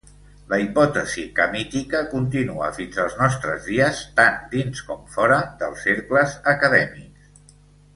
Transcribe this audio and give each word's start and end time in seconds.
La 0.51 0.57
hipòtesi 0.61 1.25
camítica 1.39 2.01
continua 2.15 2.71
fins 2.79 2.99
als 3.05 3.19
nostres 3.21 3.69
dies, 3.73 4.03
tant 4.21 4.43
dins 4.57 4.85
com 4.91 5.07
fora 5.19 5.41
dels 5.63 5.89
cercles 5.91 6.39
acadèmics. 6.59 7.35